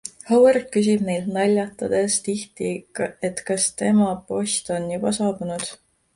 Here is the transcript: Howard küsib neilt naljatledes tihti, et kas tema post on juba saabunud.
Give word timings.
Howard 0.27 0.63
küsib 0.75 1.03
neilt 1.09 1.27
naljatledes 1.35 2.15
tihti, 2.29 2.71
et 3.31 3.45
kas 3.51 3.69
tema 3.83 4.09
post 4.33 4.75
on 4.79 4.91
juba 4.97 5.15
saabunud. 5.21 5.71